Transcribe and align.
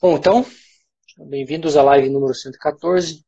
Bom, 0.00 0.16
então, 0.16 0.44
bem-vindos 1.16 1.76
à 1.76 1.82
live 1.82 2.10
número 2.10 2.34
114. 2.34 3.24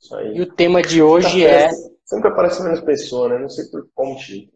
Isso 0.00 0.16
aí. 0.16 0.36
E 0.36 0.42
o 0.42 0.54
tema 0.54 0.82
de 0.82 1.02
hoje 1.02 1.44
é. 1.44 1.68
Sempre 2.04 2.28
aparece 2.28 2.62
menos 2.62 2.80
pessoa, 2.82 3.28
né? 3.28 3.38
Não 3.38 3.48
sei 3.48 3.64
por 3.66 3.88
qual 3.94 4.12
motivo. 4.12 4.52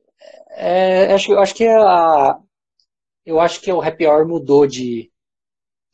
É, 0.50 1.12
acho, 1.12 1.32
acho 1.38 1.54
que 1.54 1.66
a. 1.66 2.38
Eu 3.24 3.40
acho 3.40 3.60
que 3.60 3.72
o 3.72 3.80
happy 3.80 4.06
hour 4.06 4.28
mudou 4.28 4.66
de. 4.66 5.10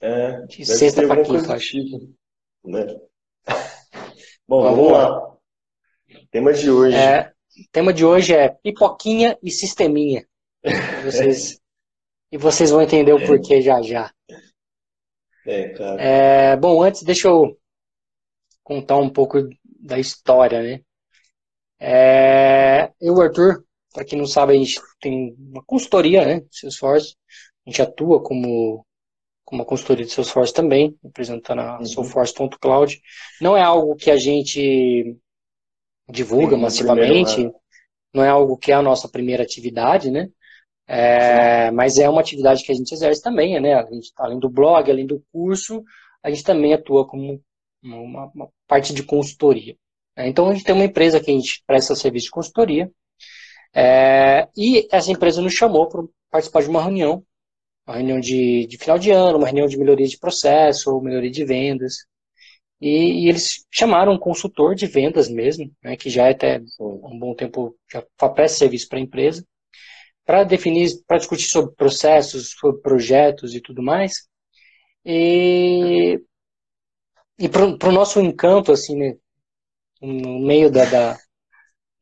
É, 0.01 0.43
de 0.43 0.67
sexta 0.67 1.07
para 1.07 1.23
quinta, 1.23 1.55
acho. 1.55 1.71
Tipo, 1.71 2.15
né? 2.65 2.87
Bom, 4.47 4.63
vamos, 4.63 4.77
vamos 4.77 4.93
lá. 4.93 5.09
lá. 5.09 5.37
Tema 6.31 6.53
de 6.53 6.71
hoje. 6.71 6.97
É, 6.97 7.33
tema 7.73 7.93
de 7.93 8.05
hoje 8.05 8.35
é 8.35 8.49
pipoquinha 8.49 9.39
e 9.43 9.51
sisteminha. 9.51 10.27
Vocês, 11.05 11.61
e 12.33 12.39
vocês 12.39 12.71
vão 12.71 12.83
entender 12.83 13.13
o 13.13 13.27
porquê 13.27 13.61
já 13.61 13.81
já. 13.83 14.14
É, 15.47 15.69
claro. 15.71 16.01
É, 16.01 16.57
bom, 16.57 16.83
antes 16.83 17.03
deixa 17.03 17.29
eu 17.29 17.59
contar 18.63 18.97
um 18.97 19.11
pouco 19.11 19.39
da 19.81 19.99
história, 19.99 20.63
né? 20.63 20.81
É, 21.79 22.91
eu, 23.01 23.21
Arthur, 23.21 23.65
para 23.93 24.05
quem 24.05 24.19
não 24.19 24.27
sabe, 24.27 24.55
a 24.55 24.57
gente 24.57 24.81
tem 25.01 25.37
uma 25.39 25.63
consultoria, 25.65 26.25
né? 26.25 26.43
Salesforce. 26.51 27.15
A 27.67 27.71
gente 27.71 27.83
atua 27.83 28.23
como, 28.23 28.85
como 29.45 29.63
uma 29.63 29.67
consultoria 29.67 30.05
de 30.05 30.13
Salesforce 30.13 30.53
também, 30.53 30.97
representando 31.03 31.61
a 31.61 31.79
uhum. 31.79 31.87
Salesforce.cloud. 31.87 33.01
Não 33.41 33.57
é 33.57 33.63
algo 33.63 33.95
que 33.97 34.11
a 34.11 34.17
gente 34.17 35.17
divulga 36.09 36.57
massivamente, 36.57 37.35
primeiro, 37.35 37.53
né? 37.53 37.61
não 38.13 38.25
é 38.25 38.29
algo 38.29 38.57
que 38.57 38.73
é 38.73 38.75
a 38.75 38.83
nossa 38.83 39.09
primeira 39.09 39.43
atividade, 39.43 40.11
né? 40.11 40.29
É, 40.87 41.71
mas 41.71 41.99
é 41.99 42.09
uma 42.09 42.21
atividade 42.21 42.63
que 42.63 42.71
a 42.71 42.75
gente 42.75 42.93
exerce 42.93 43.23
também, 43.23 43.59
né? 43.61 43.75
A 43.75 43.85
gente, 43.91 44.13
além 44.19 44.39
do 44.39 44.51
blog, 44.51 44.91
além 44.91 45.07
do 45.07 45.23
curso, 45.33 45.83
a 46.23 46.31
gente 46.31 46.45
também 46.45 46.75
atua 46.75 47.07
como 47.07 47.43
uma, 47.83 48.31
uma 48.35 48.49
parte 48.67 48.93
de 48.95 49.03
consultoria. 49.03 49.77
Né? 50.17 50.29
Então 50.29 50.49
a 50.49 50.55
gente 50.55 50.65
tem 50.65 50.75
uma 50.75 50.85
empresa 50.85 51.21
que 51.21 51.31
a 51.31 51.35
gente 51.35 51.63
presta 51.67 51.95
serviço 51.95 52.27
de 52.27 52.33
consultoria 52.33 52.91
é, 53.75 54.49
e 54.57 54.87
essa 54.93 55.11
empresa 55.11 55.43
nos 55.43 55.55
chamou 55.55 55.89
para 55.89 56.03
participar 56.31 56.63
de 56.63 56.69
uma 56.69 56.83
reunião, 56.83 57.25
uma 57.87 57.97
reunião 57.97 58.21
de, 58.21 58.67
de, 58.67 58.79
final 58.79 58.99
de 58.99 59.11
ano, 59.11 59.39
uma 59.39 59.47
reunião 59.47 59.67
de 59.67 59.79
melhoria 59.79 60.07
de 60.07 60.19
processo, 60.19 60.93
ou 60.93 61.03
melhoria 61.03 61.31
de 61.31 61.45
vendas. 61.45 61.95
E, 62.81 63.25
e 63.25 63.29
eles 63.29 63.65
chamaram 63.71 64.13
um 64.13 64.19
consultor 64.19 64.75
de 64.75 64.87
vendas 64.87 65.29
mesmo, 65.29 65.71
né, 65.83 65.97
que 65.97 66.11
já 66.11 66.27
é 66.29 66.33
até 66.33 66.61
um 66.79 67.19
bom 67.19 67.35
tempo, 67.35 67.75
já 67.91 68.03
presta 68.31 68.59
serviço 68.59 68.89
para 68.89 68.99
a 68.99 69.03
empresa 69.03 69.45
para 70.25 70.45
definir, 70.45 70.89
para 71.07 71.19
discutir 71.19 71.49
sobre 71.49 71.75
processos, 71.75 72.51
sobre 72.51 72.81
projetos 72.81 73.55
e 73.55 73.61
tudo 73.61 73.83
mais. 73.83 74.27
E, 75.05 76.19
e 77.39 77.49
para 77.49 77.89
o 77.89 77.93
nosso 77.93 78.21
encanto, 78.21 78.73
assim, 78.73 78.97
né, 78.97 79.17
no 80.01 80.41
meio 80.41 80.71
da, 80.71 80.85
da, 80.87 81.19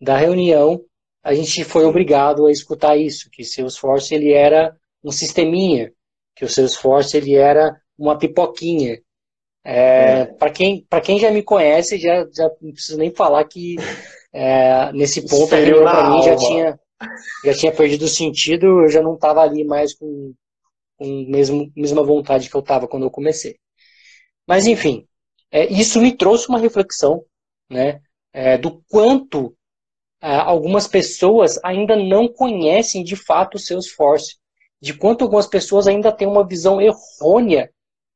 da, 0.01 0.17
reunião, 0.17 0.81
a 1.23 1.35
gente 1.35 1.65
foi 1.65 1.85
obrigado 1.85 2.47
a 2.47 2.53
escutar 2.53 2.97
isso, 2.97 3.29
que 3.31 3.45
Salesforce 3.45 4.15
ele 4.15 4.33
era 4.33 4.77
um 5.03 5.11
sisteminha, 5.11 5.93
que 6.35 6.45
o 6.45 6.49
Salesforce 6.49 7.17
ele 7.17 7.35
era 7.35 7.77
uma 7.99 8.17
pipoquinha. 8.17 9.01
É, 9.65 10.21
é. 10.21 10.25
Para 10.27 10.51
quem, 10.51 10.87
quem 11.05 11.19
já 11.19 11.31
me 11.31 11.43
conhece, 11.43 11.99
já, 11.99 12.27
já 12.33 12.51
não 12.61 12.73
preciso 12.73 12.99
nem 12.99 13.13
falar 13.15 13.45
que 13.45 13.77
é, 14.33 14.93
nesse 14.93 15.23
ponto 15.29 15.49
para 15.49 16.11
mim 16.11 16.23
já 16.23 16.37
tinha 16.37 16.81
já 17.45 17.55
tinha 17.55 17.73
perdido 17.73 18.05
o 18.05 18.09
sentido, 18.09 18.83
eu 18.83 18.89
já 18.89 19.03
não 19.03 19.15
estava 19.15 19.41
ali 19.43 19.65
mais 19.65 19.95
com, 19.95 20.35
com 20.97 21.27
mesmo 21.29 21.71
mesma 21.77 22.03
vontade 22.03 22.49
que 22.49 22.57
eu 22.57 22.61
estava 22.61 22.89
quando 22.89 23.05
eu 23.05 23.11
comecei. 23.11 23.57
Mas 24.47 24.67
enfim, 24.67 25.07
é, 25.51 25.67
isso 25.73 26.01
me 26.01 26.17
trouxe 26.17 26.49
uma 26.49 26.59
reflexão, 26.59 27.25
né, 27.71 28.01
é, 28.33 28.57
do 28.59 28.83
quanto 28.89 29.55
é, 30.21 30.37
algumas 30.37 30.87
pessoas 30.87 31.59
ainda 31.65 31.97
não 31.97 32.29
conhecem 32.29 33.03
de 33.03 33.17
fato 33.17 33.57
o 33.57 33.59
Salesforce, 33.59 34.37
de 34.81 34.95
quanto 34.95 35.23
algumas 35.23 35.47
pessoas 35.47 35.87
ainda 35.87 36.13
têm 36.13 36.27
uma 36.27 36.47
visão 36.47 36.81
errônea 36.81 37.71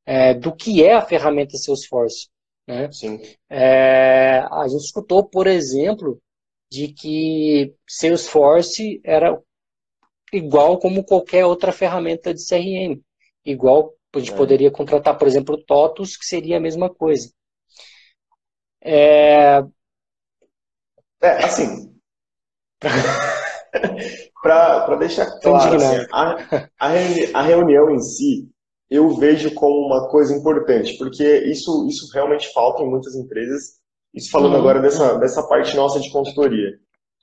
é, 0.05 0.33
do 0.33 0.55
que 0.55 0.83
é 0.83 0.93
a 0.93 1.05
ferramenta 1.05 1.57
Salesforce. 1.57 2.29
Né? 2.67 2.91
Sim. 2.91 3.21
É, 3.49 4.39
a 4.51 4.67
gente 4.67 4.83
escutou, 4.83 5.23
por 5.23 5.47
exemplo, 5.47 6.19
de 6.69 6.89
que 6.89 7.73
Salesforce 7.87 8.99
era 9.03 9.41
igual 10.33 10.79
como 10.79 11.03
qualquer 11.03 11.45
outra 11.45 11.71
ferramenta 11.71 12.33
de 12.33 12.45
CRM. 12.45 13.01
Igual 13.45 13.93
a 14.13 14.19
gente 14.19 14.33
é. 14.33 14.35
poderia 14.35 14.71
contratar, 14.71 15.17
por 15.17 15.27
exemplo, 15.27 15.55
o 15.55 15.63
TOTUS, 15.63 16.17
que 16.17 16.25
seria 16.25 16.57
a 16.57 16.61
mesma 16.61 16.93
coisa. 16.93 17.31
É, 18.81 19.63
é 21.21 21.43
assim. 21.43 21.93
Para 24.41 24.95
deixar 24.99 25.39
claro, 25.39 25.77
assim, 25.77 26.07
a, 26.11 26.67
a, 26.79 27.39
a 27.39 27.41
reunião 27.41 27.89
em 27.89 27.99
si, 27.99 28.49
eu 28.89 29.15
vejo 29.15 29.53
como 29.53 29.87
uma 29.87 30.09
coisa 30.09 30.33
importante, 30.33 30.97
porque 30.97 31.39
isso, 31.39 31.85
isso 31.87 32.11
realmente 32.13 32.51
falta 32.53 32.83
em 32.83 32.89
muitas 32.89 33.15
empresas 33.15 33.76
isso 34.13 34.31
falando 34.31 34.53
uhum. 34.53 34.59
agora 34.59 34.79
dessa, 34.79 35.17
dessa 35.17 35.43
parte 35.43 35.75
nossa 35.75 35.99
de 35.99 36.11
consultoria. 36.11 36.71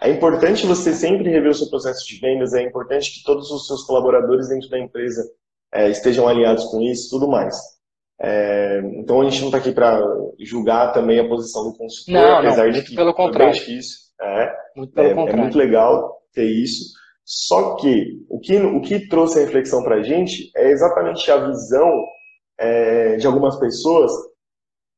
É 0.03 0.11
importante 0.11 0.67
você 0.67 0.93
sempre 0.93 1.31
rever 1.31 1.51
o 1.51 1.55
seu 1.55 1.69
processo 1.69 2.07
de 2.07 2.19
vendas, 2.21 2.53
é 2.53 2.63
importante 2.63 3.13
que 3.13 3.25
todos 3.25 3.51
os 3.51 3.67
seus 3.67 3.85
colaboradores 3.85 4.49
dentro 4.49 4.69
da 4.69 4.79
empresa 4.79 5.25
é, 5.73 5.89
estejam 5.89 6.29
alinhados 6.29 6.65
com 6.65 6.81
isso 6.81 7.11
tudo 7.11 7.29
mais. 7.29 7.57
É, 8.21 8.81
então 8.97 9.21
a 9.21 9.25
gente 9.25 9.41
não 9.41 9.49
está 9.49 9.59
aqui 9.59 9.73
para 9.73 10.01
julgar 10.39 10.93
também 10.93 11.19
a 11.19 11.29
posição 11.29 11.65
do 11.65 11.77
consultor, 11.77 12.15
não, 12.15 12.39
apesar 12.39 12.67
não, 12.67 12.73
de 12.73 12.83
que 12.83 12.95
pelo 12.95 13.15
contrário. 13.15 13.51
é 13.51 13.53
difícil. 13.53 13.99
É, 14.21 14.53
muito 14.77 15.01
é, 15.01 15.11
é, 15.11 15.37
muito 15.37 15.59
legal 15.59 16.23
ter 16.33 16.45
isso. 16.45 16.93
Só 17.25 17.77
que 17.77 18.25
o 18.29 18.39
que, 18.39 18.57
o 18.59 18.81
que 18.81 19.09
trouxe 19.09 19.39
a 19.39 19.43
reflexão 19.43 19.83
para 19.83 19.97
a 19.97 20.03
gente 20.03 20.51
é 20.57 20.71
exatamente 20.71 21.31
a 21.31 21.47
visão 21.47 21.91
é, 22.59 23.17
de 23.17 23.27
algumas 23.27 23.59
pessoas 23.59 24.13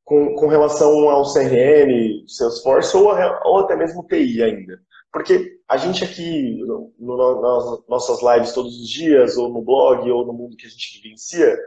com, 0.07 0.37
com 0.37 0.47
relação 0.47 1.11
ao 1.11 1.25
CRM, 1.25 2.25
Salesforce, 2.29 2.97
ou, 2.97 3.09
ou 3.45 3.59
até 3.59 3.77
mesmo 3.77 4.07
TI 4.07 4.41
ainda. 4.41 4.81
Porque 5.13 5.59
a 5.69 5.77
gente 5.77 6.05
aqui, 6.05 6.63
no, 6.65 6.95
no, 6.97 7.41
nas 7.43 7.89
nossas 7.89 8.23
lives 8.23 8.53
todos 8.53 8.81
os 8.81 8.89
dias, 8.89 9.37
ou 9.37 9.53
no 9.53 9.63
blog, 9.63 10.09
ou 10.09 10.25
no 10.25 10.33
mundo 10.33 10.57
que 10.57 10.65
a 10.65 10.71
gente 10.71 11.01
vivencia, 11.03 11.59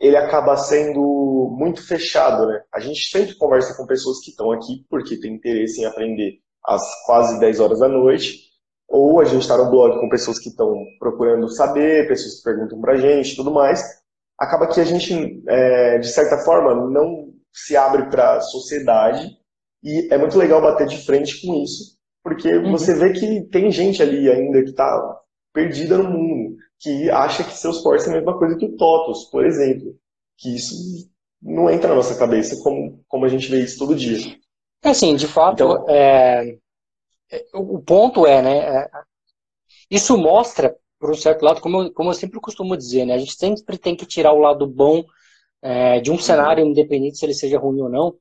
ele 0.00 0.16
acaba 0.16 0.56
sendo 0.56 1.54
muito 1.56 1.86
fechado, 1.86 2.46
né? 2.46 2.62
A 2.72 2.80
gente 2.80 3.10
sempre 3.10 3.34
conversa 3.34 3.76
com 3.76 3.86
pessoas 3.86 4.20
que 4.20 4.30
estão 4.30 4.50
aqui 4.50 4.86
porque 4.88 5.20
tem 5.20 5.34
interesse 5.34 5.82
em 5.82 5.84
aprender 5.84 6.38
às 6.64 6.82
quase 7.04 7.38
10 7.38 7.60
horas 7.60 7.80
da 7.80 7.88
noite, 7.88 8.38
ou 8.88 9.20
a 9.20 9.24
gente 9.26 9.42
está 9.42 9.56
no 9.58 9.70
blog 9.70 10.00
com 10.00 10.08
pessoas 10.08 10.38
que 10.38 10.48
estão 10.48 10.82
procurando 10.98 11.46
saber, 11.48 12.08
pessoas 12.08 12.36
que 12.38 12.44
perguntam 12.44 12.80
pra 12.80 12.96
gente 12.96 13.36
tudo 13.36 13.50
mais. 13.50 13.84
Acaba 14.38 14.66
que 14.66 14.80
a 14.80 14.84
gente, 14.84 15.42
é, 15.46 15.98
de 15.98 16.08
certa 16.08 16.38
forma, 16.38 16.74
não 16.74 17.31
se 17.52 17.76
abre 17.76 18.06
para 18.10 18.36
a 18.36 18.40
sociedade 18.40 19.36
e 19.82 20.08
é 20.12 20.16
muito 20.16 20.38
legal 20.38 20.60
bater 20.60 20.86
de 20.86 21.04
frente 21.04 21.44
com 21.44 21.62
isso, 21.62 21.96
porque 22.22 22.52
uhum. 22.54 22.70
você 22.70 22.94
vê 22.94 23.12
que 23.12 23.42
tem 23.50 23.70
gente 23.70 24.02
ali 24.02 24.30
ainda 24.30 24.62
que 24.62 24.70
está 24.70 25.20
perdida 25.52 25.98
no 25.98 26.10
mundo, 26.10 26.56
que 26.78 27.10
acha 27.10 27.44
que 27.44 27.52
seus 27.52 27.80
portos 27.80 28.06
é 28.06 28.10
a 28.10 28.14
mesma 28.14 28.38
coisa 28.38 28.56
que 28.56 28.64
o 28.64 28.76
TOTOS, 28.76 29.30
por 29.30 29.44
exemplo. 29.44 29.94
Que 30.38 30.56
isso 30.56 30.74
não 31.40 31.70
entra 31.70 31.88
na 31.88 31.96
nossa 31.96 32.18
cabeça 32.18 32.60
como, 32.62 33.04
como 33.06 33.24
a 33.24 33.28
gente 33.28 33.48
vê 33.50 33.60
isso 33.60 33.78
todo 33.78 33.94
dia. 33.94 34.36
É 34.82 34.90
assim, 34.90 35.14
de 35.14 35.26
fato, 35.28 35.54
então, 35.54 35.84
é, 35.88 36.56
é 37.30 37.44
o 37.54 37.80
ponto 37.80 38.26
é, 38.26 38.42
né, 38.42 38.58
é, 38.58 38.90
isso 39.90 40.16
mostra, 40.18 40.76
por 40.98 41.10
um 41.10 41.14
certo 41.14 41.42
lado, 41.42 41.60
como 41.60 41.82
eu, 41.82 41.92
como 41.92 42.10
eu 42.10 42.14
sempre 42.14 42.40
costumo 42.40 42.76
dizer, 42.76 43.04
né, 43.04 43.14
a 43.14 43.18
gente 43.18 43.34
sempre 43.34 43.78
tem 43.78 43.94
que 43.94 44.06
tirar 44.06 44.32
o 44.32 44.40
lado 44.40 44.66
bom 44.66 45.04
é, 45.62 46.00
de 46.00 46.10
um 46.10 46.18
cenário 46.18 46.64
independente 46.66 47.16
se 47.16 47.24
ele 47.24 47.34
seja 47.34 47.58
ruim 47.58 47.80
ou 47.80 47.88
não. 47.88 48.14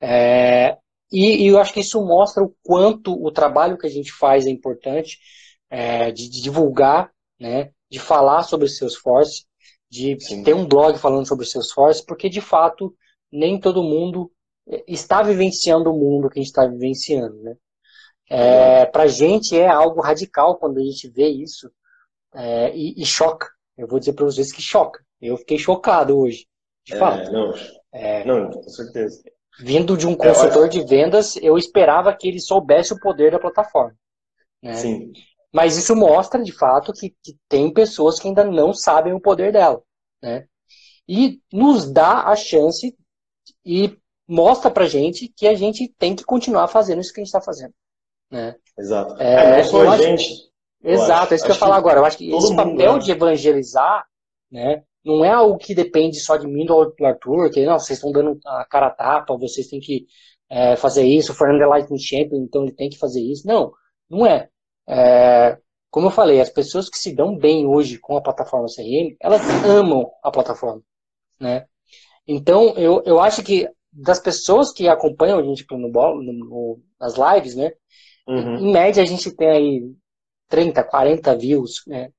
É, 0.00 0.76
e, 1.10 1.44
e, 1.44 1.46
eu 1.46 1.58
acho 1.58 1.72
que 1.72 1.80
isso 1.80 2.04
mostra 2.04 2.42
o 2.42 2.54
quanto 2.62 3.12
o 3.12 3.30
trabalho 3.30 3.78
que 3.78 3.86
a 3.86 3.90
gente 3.90 4.12
faz 4.12 4.46
é 4.46 4.50
importante, 4.50 5.18
é, 5.70 6.10
de, 6.10 6.28
de, 6.28 6.42
divulgar, 6.42 7.10
né, 7.38 7.70
de 7.90 7.98
falar 7.98 8.42
sobre 8.42 8.66
o 8.66 8.68
Salesforce, 8.68 9.46
de 9.90 10.18
Sim. 10.20 10.42
ter 10.42 10.54
um 10.54 10.66
blog 10.66 10.98
falando 10.98 11.26
sobre 11.26 11.44
o 11.44 11.48
Salesforce, 11.48 12.04
porque 12.04 12.28
de 12.28 12.40
fato 12.40 12.94
nem 13.32 13.58
todo 13.58 13.82
mundo 13.82 14.30
está 14.86 15.22
vivenciando 15.22 15.90
o 15.90 15.98
mundo 15.98 16.28
que 16.28 16.38
a 16.38 16.42
gente 16.42 16.50
está 16.50 16.66
vivenciando. 16.66 17.36
Né? 17.42 17.56
É, 18.28 18.86
Para 18.86 19.04
a 19.04 19.08
gente 19.08 19.56
é 19.56 19.66
algo 19.66 20.02
radical 20.02 20.56
quando 20.56 20.78
a 20.78 20.82
gente 20.82 21.08
vê 21.08 21.28
isso 21.28 21.70
é, 22.34 22.76
e, 22.76 23.00
e 23.00 23.06
choca. 23.06 23.48
Eu 23.76 23.86
vou 23.86 23.98
dizer 23.98 24.12
para 24.12 24.26
vocês 24.26 24.52
que 24.52 24.60
choca. 24.60 25.02
Eu 25.20 25.38
fiquei 25.38 25.56
chocado 25.56 26.18
hoje 26.18 26.46
de 26.88 26.94
é, 26.94 26.98
fato. 26.98 27.32
Não, 27.32 27.54
é, 27.92 28.24
não, 28.24 28.50
com 28.50 28.68
certeza. 28.68 29.22
Vindo 29.60 29.96
de 29.96 30.06
um 30.06 30.14
consultor 30.14 30.68
acho... 30.68 30.70
de 30.70 30.84
vendas, 30.84 31.36
eu 31.36 31.56
esperava 31.56 32.14
que 32.14 32.28
ele 32.28 32.40
soubesse 32.40 32.92
o 32.92 33.00
poder 33.00 33.32
da 33.32 33.38
plataforma. 33.38 33.96
Né? 34.62 34.74
Sim. 34.74 35.12
Mas 35.52 35.76
isso 35.76 35.94
mostra, 35.96 36.42
de 36.42 36.52
fato, 36.52 36.92
que, 36.92 37.14
que, 37.22 37.36
tem 37.48 37.72
pessoas 37.72 38.20
que 38.20 38.28
ainda 38.28 38.44
não 38.44 38.72
sabem 38.72 39.12
o 39.12 39.20
poder 39.20 39.52
dela. 39.52 39.82
Né? 40.22 40.46
e 41.08 41.40
nos 41.50 41.90
dá 41.90 42.24
a 42.24 42.36
chance 42.36 42.94
e 43.64 43.96
mostra 44.28 44.70
pra 44.70 44.86
gente 44.86 45.32
que 45.34 45.46
a 45.48 45.54
gente 45.54 45.88
tem 45.98 46.14
que 46.14 46.22
continuar 46.22 46.68
fazendo 46.68 47.00
isso 47.00 47.12
que 47.12 47.20
a 47.20 47.24
gente 47.24 47.34
está 47.34 47.40
fazendo. 47.40 47.72
Né? 48.30 48.54
Exato. 48.78 49.20
É, 49.20 49.34
é 49.34 49.56
não 49.56 49.64
só 49.64 49.88
a 49.88 49.96
gente. 49.96 50.48
Exato, 50.84 51.32
é 51.32 51.36
isso 51.36 51.44
que 51.44 51.50
eu 51.50 51.54
ia 51.54 51.58
falar 51.58 51.76
agora. 51.76 51.98
Eu 51.98 52.04
acho 52.04 52.18
que 52.18 52.30
esse 52.30 52.54
papel 52.54 52.92
né? 52.94 52.98
de 52.98 53.10
evangelizar 53.10 54.06
né, 54.52 54.84
não 55.08 55.24
é 55.24 55.30
algo 55.30 55.56
que 55.56 55.74
depende 55.74 56.20
só 56.20 56.36
de 56.36 56.46
mim 56.46 56.66
do 56.66 56.94
Arthur, 57.04 57.50
que 57.50 57.64
não, 57.64 57.78
vocês 57.78 57.98
estão 57.98 58.12
dando 58.12 58.38
a 58.44 58.64
cara 58.66 58.88
a 58.88 58.90
tapa, 58.90 59.36
vocês 59.38 59.66
têm 59.66 59.80
que 59.80 60.06
é, 60.50 60.76
fazer 60.76 61.04
isso, 61.04 61.32
o 61.32 61.34
Fernando 61.34 61.62
é 61.62 61.66
Lightning 61.66 61.98
Champion, 61.98 62.42
então 62.42 62.62
ele 62.62 62.72
tem 62.72 62.90
que 62.90 62.98
fazer 62.98 63.20
isso. 63.20 63.46
Não, 63.46 63.72
não 64.08 64.26
é. 64.26 64.48
é. 64.86 65.58
Como 65.90 66.08
eu 66.08 66.10
falei, 66.10 66.40
as 66.40 66.50
pessoas 66.50 66.90
que 66.90 66.98
se 66.98 67.14
dão 67.14 67.36
bem 67.36 67.66
hoje 67.66 67.98
com 67.98 68.18
a 68.18 68.22
plataforma 68.22 68.66
CRM, 68.66 69.16
elas 69.20 69.40
amam 69.64 70.10
a 70.22 70.30
plataforma. 70.30 70.82
Né? 71.40 71.64
Então, 72.26 72.74
eu, 72.76 73.02
eu 73.06 73.18
acho 73.18 73.42
que 73.42 73.66
das 73.90 74.20
pessoas 74.20 74.70
que 74.70 74.86
acompanham 74.86 75.38
a 75.38 75.42
gente 75.42 75.64
no, 75.70 75.88
no, 75.88 76.80
nas 77.00 77.14
lives, 77.14 77.56
né? 77.56 77.72
Uhum. 78.26 78.56
Em 78.56 78.72
média, 78.72 79.02
a 79.02 79.06
gente 79.06 79.34
tem 79.34 79.48
aí 79.48 79.92
30, 80.48 80.84
40 80.84 81.34
views, 81.36 81.82
né? 81.86 82.10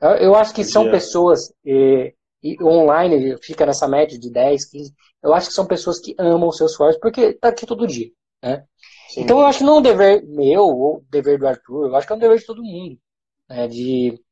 Eu, 0.00 0.10
eu 0.10 0.34
acho 0.36 0.54
que 0.54 0.62
são 0.62 0.88
pessoas 0.88 1.52
e, 1.64 2.14
e 2.42 2.62
online, 2.62 3.36
fica 3.42 3.66
nessa 3.66 3.88
média 3.88 4.18
de 4.18 4.30
10, 4.30 4.64
15. 4.66 4.94
Eu 5.22 5.34
acho 5.34 5.48
que 5.48 5.54
são 5.54 5.66
pessoas 5.66 5.98
que 5.98 6.14
amam 6.18 6.48
o 6.48 6.52
seu 6.52 6.66
esforço 6.66 6.98
porque 7.00 7.34
tá 7.34 7.48
aqui 7.48 7.66
todo 7.66 7.86
dia, 7.86 8.10
né? 8.42 8.64
Sim. 9.10 9.22
Então 9.22 9.40
eu 9.40 9.46
acho 9.46 9.58
que 9.58 9.64
não 9.64 9.76
é 9.76 9.78
um 9.78 9.82
dever 9.82 10.24
meu 10.26 10.62
ou 10.62 11.04
dever 11.10 11.38
do 11.38 11.48
Arthur, 11.48 11.88
eu 11.88 11.96
acho 11.96 12.06
que 12.06 12.12
é 12.12 12.16
um 12.16 12.20
dever 12.20 12.38
de 12.38 12.46
todo 12.46 12.62
mundo, 12.62 12.98
né? 13.48 13.66
De 13.66 14.22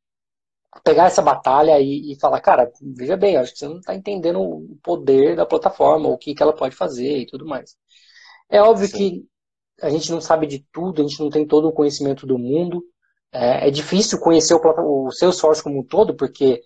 pegar 0.84 1.06
essa 1.06 1.22
batalha 1.22 1.80
e, 1.80 2.12
e 2.12 2.20
falar, 2.20 2.40
cara, 2.40 2.70
veja 2.96 3.16
bem, 3.16 3.36
acho 3.36 3.52
que 3.52 3.58
você 3.58 3.68
não 3.68 3.78
está 3.78 3.94
entendendo 3.94 4.40
o 4.40 4.78
poder 4.82 5.36
da 5.36 5.46
plataforma, 5.46 6.08
o 6.08 6.18
que, 6.18 6.34
que 6.34 6.42
ela 6.42 6.54
pode 6.54 6.76
fazer 6.76 7.18
e 7.18 7.26
tudo 7.26 7.46
mais. 7.46 7.76
É 8.48 8.60
óbvio 8.60 8.86
Sim. 8.88 8.96
que 8.96 9.26
a 9.82 9.90
gente 9.90 10.10
não 10.10 10.20
sabe 10.20 10.46
de 10.46 10.64
tudo, 10.72 11.02
a 11.02 11.06
gente 11.06 11.20
não 11.20 11.30
tem 11.30 11.46
todo 11.46 11.68
o 11.68 11.72
conhecimento 11.72 12.26
do 12.26 12.38
mundo. 12.38 12.82
É, 13.32 13.68
é 13.68 13.70
difícil 13.70 14.20
conhecer 14.20 14.54
o, 14.54 15.06
o 15.06 15.10
Salesforce 15.10 15.62
como 15.62 15.80
um 15.80 15.84
todo, 15.84 16.14
porque 16.14 16.62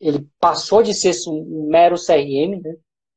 ele 0.00 0.26
passou 0.40 0.82
de 0.82 0.94
ser 0.94 1.12
um 1.28 1.68
mero 1.70 1.96
CRM, 1.96 2.60
né? 2.62 2.74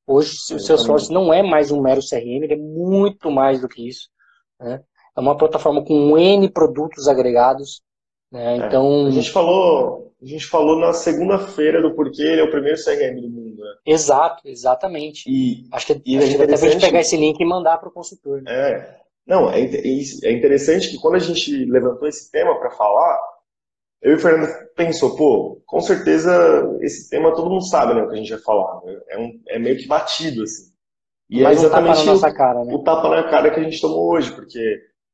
Hoje 0.08 0.32
o 0.54 0.60
Salesforce 0.60 1.12
não 1.12 1.34
é 1.34 1.42
mais 1.42 1.72
um 1.72 1.82
mero 1.82 2.02
CRM, 2.02 2.44
ele 2.44 2.54
é 2.54 2.58
muito 2.58 3.32
mais 3.32 3.62
do 3.62 3.70
que 3.70 3.88
isso. 3.88 4.10
Né? 4.60 4.82
É 5.16 5.20
uma 5.20 5.38
plataforma 5.38 5.84
com 5.84 6.18
N 6.18 6.50
produtos 6.50 7.08
agregados. 7.08 7.82
Né? 8.32 8.58
É. 8.58 8.68
Então, 8.68 9.06
a 9.08 9.12
gente 9.12 9.32
falou, 9.32 10.14
a 10.22 10.26
gente 10.26 10.46
falou 10.46 10.80
na 10.80 10.94
segunda-feira 10.94 11.82
do 11.82 11.94
porquê 11.94 12.24
ele 12.24 12.42
é 12.42 12.44
o 12.44 12.52
primeiro 12.52 12.82
CRM 12.84 13.22
do 13.22 13.30
mundo. 13.30 13.62
Né? 13.62 13.76
Exato, 13.86 14.48
exatamente. 14.48 15.30
E, 15.30 15.68
acho 15.72 15.88
que, 15.88 16.02
e 16.06 16.18
acho 16.18 16.28
é 16.28 16.48
que 16.48 16.54
até 16.54 16.80
pegar 16.80 17.02
esse 17.02 17.18
link 17.18 17.40
e 17.40 17.46
mandar 17.46 17.78
para 17.78 17.90
o 17.90 17.94
consultor. 17.94 18.42
Né? 18.42 18.52
É, 18.52 19.02
não, 19.26 19.50
é, 19.50 19.62
é 19.62 20.32
interessante 20.32 20.90
que 20.90 20.98
quando 20.98 21.16
a 21.16 21.20
gente 21.20 21.66
levantou 21.66 22.08
esse 22.08 22.32
tema 22.32 22.58
para 22.60 22.72
falar, 22.72 23.20
eu 24.02 24.14
e 24.14 24.16
o 24.16 24.20
Fernando 24.20 24.50
pensou, 24.76 25.16
pô, 25.16 25.62
com 25.66 25.80
certeza 25.80 26.32
esse 26.82 27.10
tema 27.10 27.36
todo 27.36 27.50
mundo 27.50 27.68
sabe, 27.68 27.94
né, 27.94 28.02
o 28.02 28.08
que 28.08 28.16
a 28.16 28.18
gente 28.18 28.32
vai 28.32 28.40
falar. 28.40 28.82
Né? 28.84 29.00
É, 29.10 29.20
um, 29.20 29.42
é 29.48 29.60
meio 29.60 29.78
que 29.78 29.88
batido, 29.88 30.44
assim. 30.44 30.72
E 31.30 31.44
Mas 31.44 31.64
é 31.64 31.66
exatamente 31.68 32.10
um 32.10 32.20
tapa 32.20 32.34
cara, 32.34 32.66
né? 32.66 32.74
o 32.74 32.84
tapa 32.84 33.10
na 33.10 33.30
cara 33.30 33.52
que 33.52 33.60
a 33.60 33.64
gente 33.64 33.80
tomou 33.80 34.12
hoje, 34.12 34.34
porque 34.34 34.60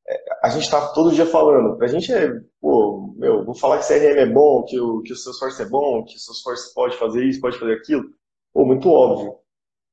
é, 0.08 0.20
a 0.42 0.50
gente 0.50 0.70
tá 0.70 0.88
todo 0.94 1.14
dia 1.14 1.26
falando. 1.26 1.78
Pra 1.78 1.88
gente 1.88 2.12
é, 2.12 2.32
pô, 2.60 3.14
meu, 3.18 3.46
vou 3.46 3.54
falar 3.54 3.78
que 3.78 3.88
CRM 3.88 4.18
é 4.18 4.26
bom, 4.26 4.64
que 4.64 4.80
o, 4.80 5.02
que 5.02 5.14
o 5.14 5.16
Salesforce 5.16 5.62
é 5.62 5.66
bom, 5.66 6.04
que 6.04 6.16
o 6.16 6.20
Salesforce 6.20 6.74
pode 6.74 6.98
fazer 6.98 7.24
isso, 7.24 7.42
pode 7.42 7.60
fazer 7.60 7.74
aquilo. 7.74 8.06
Pô, 8.54 8.66
muito 8.66 8.90
óbvio. 8.90 9.36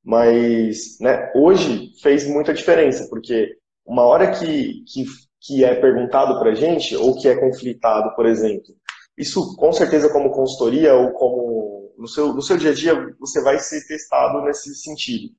Mas, 0.03 0.97
né, 0.99 1.31
hoje 1.35 1.91
fez 2.01 2.27
muita 2.27 2.53
diferença, 2.53 3.07
porque 3.09 3.57
uma 3.85 4.03
hora 4.03 4.31
que, 4.31 4.83
que, 4.87 5.05
que 5.41 5.65
é 5.65 5.75
perguntado 5.75 6.39
para 6.39 6.51
a 6.51 6.55
gente, 6.55 6.95
ou 6.95 7.15
que 7.15 7.27
é 7.27 7.35
conflitado, 7.35 8.15
por 8.15 8.25
exemplo, 8.25 8.73
isso 9.17 9.55
com 9.55 9.71
certeza 9.71 10.09
como 10.09 10.31
consultoria 10.31 10.93
ou 10.93 11.11
como 11.11 11.93
no 11.97 12.07
seu, 12.07 12.33
no 12.33 12.41
seu 12.41 12.57
dia 12.57 12.71
a 12.71 12.73
dia 12.73 13.15
você 13.19 13.41
vai 13.41 13.59
ser 13.59 13.85
testado 13.87 14.41
nesse 14.43 14.75
sentido. 14.75 15.33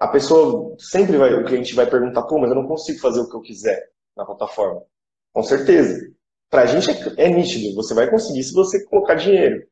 A 0.00 0.08
pessoa 0.08 0.74
sempre 0.78 1.16
vai, 1.16 1.32
o 1.34 1.44
cliente 1.44 1.74
vai 1.74 1.88
perguntar, 1.88 2.22
pô, 2.22 2.38
mas 2.38 2.50
eu 2.50 2.56
não 2.56 2.66
consigo 2.66 2.98
fazer 2.98 3.20
o 3.20 3.28
que 3.28 3.36
eu 3.36 3.42
quiser 3.42 3.88
na 4.16 4.24
plataforma. 4.24 4.82
Com 5.32 5.42
certeza. 5.42 6.10
Para 6.50 6.62
a 6.62 6.66
gente 6.66 6.90
é, 6.90 7.24
é, 7.24 7.28
nítido, 7.28 7.74
você 7.74 7.94
vai 7.94 8.10
conseguir 8.10 8.42
se 8.42 8.52
você 8.52 8.84
colocar 8.84 9.14
dinheiro. 9.14 9.64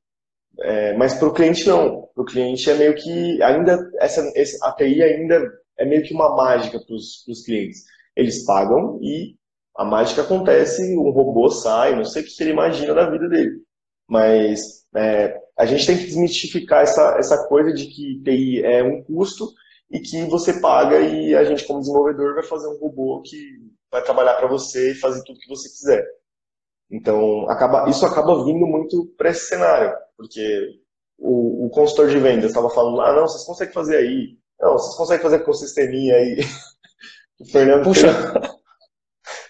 É, 0.60 0.96
mas 0.96 1.14
para 1.14 1.28
o 1.28 1.32
cliente 1.34 1.66
não. 1.66 2.08
Para 2.14 2.22
o 2.22 2.26
cliente 2.26 2.70
é 2.70 2.74
meio 2.74 2.94
que 2.94 3.42
ainda 3.42 3.90
essa, 3.98 4.30
essa 4.34 4.66
a 4.66 4.72
TI 4.72 5.02
ainda 5.02 5.42
é 5.78 5.84
meio 5.84 6.02
que 6.02 6.14
uma 6.14 6.34
mágica 6.36 6.78
para 6.78 6.94
os 6.94 7.42
clientes. 7.44 7.84
Eles 8.14 8.44
pagam 8.44 8.98
e 9.02 9.36
a 9.76 9.84
mágica 9.84 10.22
acontece, 10.22 10.96
um 10.96 11.10
robô 11.10 11.48
sai, 11.50 11.96
não 11.96 12.04
sei 12.04 12.22
o 12.22 12.26
que 12.26 12.42
ele 12.42 12.50
imagina 12.50 12.94
da 12.94 13.08
vida 13.08 13.28
dele. 13.28 13.62
Mas 14.08 14.84
é, 14.94 15.38
a 15.56 15.64
gente 15.64 15.86
tem 15.86 15.96
que 15.96 16.06
desmistificar 16.06 16.82
essa, 16.82 17.16
essa 17.18 17.46
coisa 17.46 17.72
de 17.72 17.86
que 17.86 18.20
TI 18.22 18.64
é 18.64 18.82
um 18.82 19.02
custo 19.04 19.48
e 19.90 20.00
que 20.00 20.24
você 20.24 20.60
paga 20.60 21.00
e 21.00 21.34
a 21.34 21.44
gente, 21.44 21.66
como 21.66 21.80
desenvolvedor, 21.80 22.34
vai 22.34 22.44
fazer 22.44 22.68
um 22.68 22.78
robô 22.78 23.22
que 23.22 23.38
vai 23.90 24.02
trabalhar 24.02 24.34
para 24.34 24.48
você 24.48 24.92
e 24.92 24.96
fazer 24.96 25.22
tudo 25.24 25.38
que 25.38 25.48
você 25.48 25.68
quiser. 25.68 26.06
Então, 26.90 27.48
acaba, 27.48 27.88
isso 27.88 28.04
acaba 28.04 28.44
vindo 28.44 28.66
muito 28.66 29.06
para 29.16 29.30
esse 29.30 29.48
cenário, 29.48 29.96
porque 30.16 30.80
o, 31.18 31.66
o 31.66 31.70
consultor 31.70 32.08
de 32.08 32.18
vendas 32.18 32.46
estava 32.46 32.70
falando, 32.70 33.00
ah, 33.00 33.12
não, 33.12 33.28
vocês 33.28 33.44
conseguem 33.44 33.74
fazer 33.74 33.96
aí, 33.96 34.36
não, 34.60 34.72
vocês 34.72 34.96
conseguem 34.96 35.22
fazer 35.22 35.38
com 35.40 35.52
sisteminha 35.52 36.16
aí. 36.16 36.40
O 37.40 37.44
Fernando 37.46 37.84
puxa, 37.84 38.06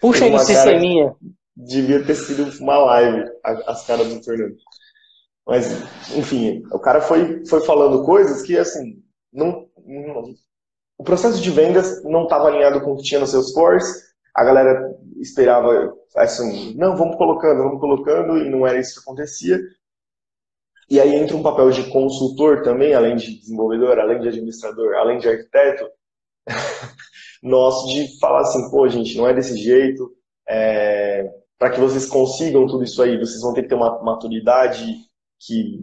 puxa 0.00 0.25
aí 0.25 0.31
no 0.31 0.38
sisteminha. 0.38 1.14
Devia 1.56 2.05
ter 2.05 2.14
sido 2.14 2.50
uma 2.62 2.79
live 2.79 3.31
as 3.44 3.87
caras 3.87 4.12
do 4.12 4.23
Fernando. 4.23 4.56
Mas, 5.47 5.67
enfim, 6.14 6.62
o 6.73 6.79
cara 6.79 7.00
foi, 7.00 7.44
foi 7.47 7.61
falando 7.62 8.05
coisas 8.05 8.43
que, 8.43 8.56
assim, 8.56 9.02
não, 9.32 9.67
não 9.85 10.35
o 11.00 11.02
processo 11.02 11.41
de 11.41 11.50
vendas 11.50 12.05
não 12.05 12.25
estava 12.25 12.49
alinhado 12.49 12.82
com 12.82 12.93
o 12.93 12.97
que 12.99 13.05
tinha 13.05 13.20
no 13.20 13.26
Salesforce. 13.26 14.11
A 14.37 14.44
galera 14.44 14.94
esperava, 15.19 15.94
assim, 16.14 16.75
não, 16.75 16.94
vamos 16.94 17.17
colocando, 17.17 17.62
vamos 17.62 17.81
colocando, 17.81 18.37
e 18.37 18.50
não 18.50 18.67
era 18.67 18.79
isso 18.79 18.94
que 18.94 19.00
acontecia. 19.00 19.58
E 20.91 21.00
aí 21.00 21.14
entra 21.14 21.35
um 21.35 21.43
papel 21.43 21.70
de 21.70 21.91
consultor 21.91 22.62
também, 22.62 22.93
além 22.93 23.17
de 23.17 23.38
desenvolvedor, 23.38 23.99
além 23.99 24.20
de 24.20 24.29
administrador, 24.29 24.94
além 24.97 25.19
de 25.19 25.26
arquiteto, 25.26 25.88
nosso 27.42 27.88
de 27.88 28.18
falar 28.18 28.40
assim, 28.40 28.70
pô, 28.70 28.88
gente, 28.88 29.16
não 29.16 29.26
é 29.26 29.35
desse 29.35 29.56
jeito. 29.56 30.11
É, 30.49 31.30
para 31.59 31.70
que 31.70 31.80
vocês 31.80 32.06
consigam 32.06 32.66
tudo 32.66 32.85
isso 32.85 33.02
aí, 33.02 33.18
vocês 33.18 33.40
vão 33.40 33.52
ter 33.52 33.62
que 33.62 33.68
ter 33.68 33.75
uma 33.75 34.02
maturidade 34.02 34.97
que 35.38 35.78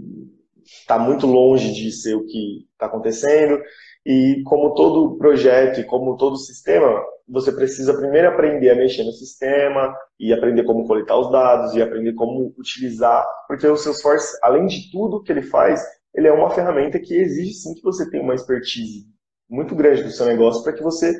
está 0.65 0.99
muito 0.99 1.25
longe 1.25 1.73
de 1.73 1.91
ser 1.91 2.15
o 2.15 2.25
que 2.25 2.67
está 2.73 2.87
acontecendo. 2.87 3.59
E 4.05 4.41
como 4.45 4.73
todo 4.73 5.17
projeto 5.17 5.79
e 5.79 5.83
como 5.83 6.15
todo 6.17 6.37
sistema, 6.37 7.03
você 7.27 7.51
precisa 7.51 7.97
primeiro 7.97 8.29
aprender 8.29 8.69
a 8.69 8.75
mexer 8.75 9.03
no 9.03 9.11
sistema 9.11 9.93
e 10.19 10.33
aprender 10.33 10.63
como 10.63 10.87
coletar 10.87 11.17
os 11.17 11.31
dados 11.31 11.75
e 11.75 11.81
aprender 11.81 12.13
como 12.13 12.53
utilizar, 12.57 13.25
porque 13.47 13.67
o 13.67 13.75
Salesforce, 13.75 14.37
além 14.41 14.65
de 14.65 14.89
tudo 14.91 15.21
que 15.21 15.31
ele 15.31 15.41
faz, 15.41 15.83
ele 16.15 16.27
é 16.27 16.31
uma 16.31 16.49
ferramenta 16.49 16.99
que 16.99 17.15
exige 17.15 17.53
sim 17.53 17.73
que 17.73 17.83
você 17.83 18.09
tenha 18.09 18.23
uma 18.23 18.33
expertise 18.33 19.05
muito 19.49 19.75
grande 19.75 20.03
do 20.03 20.11
seu 20.11 20.25
negócio 20.25 20.63
para 20.63 20.73
que 20.73 20.83
você 20.83 21.13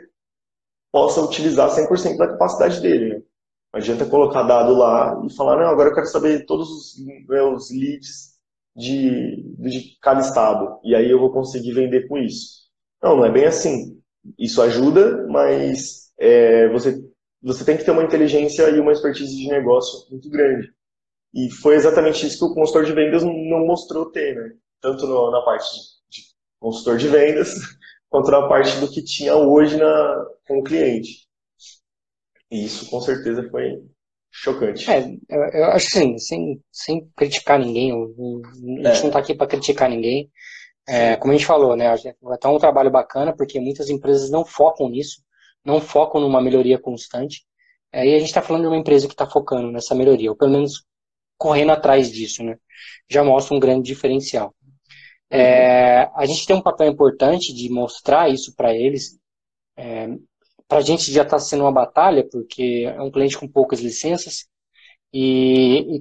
possa 0.92 1.22
utilizar 1.22 1.70
100% 1.70 2.18
da 2.18 2.28
capacidade 2.28 2.82
dele. 2.82 3.16
Né? 3.16 3.22
Não 3.74 3.80
adianta 3.80 4.06
colocar 4.06 4.44
dado 4.44 4.74
lá 4.74 5.22
e 5.26 5.34
falar, 5.36 5.58
não, 5.58 5.70
agora 5.70 5.90
eu 5.90 5.94
quero 5.94 6.08
saber 6.08 6.46
todos 6.46 6.70
os 6.70 7.06
meus 7.28 7.70
leads 7.72 8.38
de, 8.76 9.44
de 9.58 9.98
cada 10.02 10.22
estado, 10.22 10.80
e 10.84 10.96
aí 10.96 11.10
eu 11.10 11.20
vou 11.20 11.32
conseguir 11.32 11.74
vender 11.74 12.08
com 12.08 12.18
isso. 12.18 12.68
Não, 13.02 13.18
não 13.18 13.26
é 13.26 13.32
bem 13.32 13.46
assim. 13.46 14.00
Isso 14.38 14.62
ajuda, 14.62 15.26
mas 15.28 16.12
é, 16.20 16.68
você, 16.70 17.04
você 17.42 17.66
tem 17.66 17.78
que 17.78 17.84
ter 17.84 17.92
uma 17.92 18.04
inteligência 18.04 18.70
e 18.70 18.80
uma 18.80 18.92
expertise 18.92 19.36
de 19.36 19.48
negócio 19.48 20.10
muito 20.12 20.30
grande. 20.30 20.72
E 21.34 21.50
foi 21.52 21.76
exatamente 21.76 22.26
isso 22.26 22.40
que 22.40 22.46
o 22.46 22.54
consultor 22.54 22.86
de 22.86 22.94
vendas 22.94 23.24
não 23.24 23.66
mostrou 23.66 24.12
ter, 24.12 24.36
né? 24.36 24.54
Tanto 24.82 25.06
no, 25.06 25.32
na 25.32 25.42
parte 25.42 25.68
de, 25.74 25.82
de 26.10 26.28
consultor 26.60 26.98
de 26.98 27.08
vendas, 27.08 27.56
quanto 28.10 28.32
na 28.32 28.48
parte 28.48 28.78
do 28.80 28.90
que 28.90 29.04
tinha 29.04 29.36
hoje 29.36 29.78
na, 29.78 30.26
com 30.48 30.60
o 30.60 30.64
cliente. 30.64 31.28
E 32.50 32.66
isso 32.66 32.90
com 32.90 33.02
certeza 33.02 33.48
foi 33.50 33.82
chocante. 34.32 34.90
É, 34.90 35.04
eu, 35.30 35.66
acho 35.66 35.88
assim, 35.88 36.18
sem, 36.18 36.62
sem 36.72 37.10
criticar 37.16 37.60
ninguém, 37.60 37.92
a 37.92 37.96
gente 37.96 39.00
é. 39.00 39.02
não 39.02 39.08
está 39.08 39.20
aqui 39.20 39.36
para 39.36 39.48
criticar 39.48 39.90
ninguém. 39.90 40.32
É, 40.88 41.18
como 41.18 41.34
a 41.34 41.36
gente 41.36 41.46
falou, 41.46 41.76
né, 41.76 41.94
ter 41.98 42.48
um 42.48 42.58
trabalho 42.58 42.90
bacana, 42.90 43.36
porque 43.36 43.60
muitas 43.60 43.90
empresas 43.90 44.30
não 44.30 44.46
focam 44.46 44.90
nisso, 44.90 45.22
não 45.66 45.82
focam 45.82 46.22
numa 46.22 46.42
melhoria 46.42 46.80
constante. 46.80 47.46
É, 47.92 48.06
e 48.06 48.16
a 48.16 48.20
gente 48.20 48.30
está 48.30 48.42
falando 48.42 48.64
de 48.64 48.68
uma 48.68 48.78
empresa 48.78 49.08
que 49.08 49.14
está 49.14 49.28
focando 49.28 49.72
nessa 49.72 49.96
melhoria, 49.96 50.30
ou 50.30 50.38
pelo 50.38 50.52
menos 50.52 50.86
correndo 51.38 51.72
atrás 51.72 52.12
disso, 52.12 52.44
né? 52.44 52.58
Já 53.10 53.24
mostra 53.24 53.56
um 53.56 53.60
grande 53.60 53.84
diferencial. 53.88 54.54
É, 55.30 56.10
a 56.16 56.26
gente 56.26 56.46
tem 56.46 56.56
um 56.56 56.62
papel 56.62 56.88
importante 56.88 57.54
de 57.54 57.70
mostrar 57.70 58.30
isso 58.30 58.56
para 58.56 58.74
eles. 58.74 59.20
É, 59.76 60.08
para 60.68 60.80
a 60.80 60.82
gente 60.82 61.12
já 61.12 61.24
está 61.24 61.40
sendo 61.40 61.64
uma 61.64 61.72
batalha, 61.72 62.28
porque 62.30 62.86
é 62.86 63.02
um 63.02 63.12
cliente 63.12 63.38
com 63.38 63.48
poucas 63.48 63.80
licenças 63.80 64.48
e, 65.14 65.98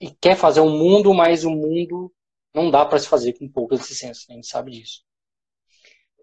e, 0.00 0.06
e 0.06 0.10
quer 0.20 0.36
fazer 0.36 0.60
um 0.60 0.70
mundo, 0.70 1.12
mas 1.12 1.44
o 1.44 1.50
mundo 1.50 2.12
não 2.54 2.70
dá 2.70 2.84
para 2.84 2.98
se 2.98 3.08
fazer 3.08 3.34
com 3.34 3.48
poucas 3.48 3.88
licenças, 3.88 4.24
a 4.28 4.32
gente 4.32 4.46
sabe 4.46 4.72
disso. 4.72 5.02